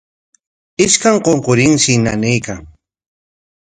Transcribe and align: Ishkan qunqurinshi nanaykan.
Ishkan 0.85 1.15
qunqurinshi 1.25 1.93
nanaykan. 2.03 2.59